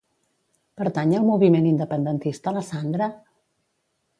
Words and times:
Pertany 0.81 1.13
al 1.17 1.27
moviment 1.27 1.67
independentista 1.73 2.55
la 2.57 2.65
Sandra? 2.71 3.11